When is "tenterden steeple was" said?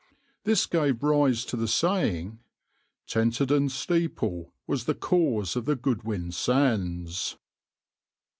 3.05-4.85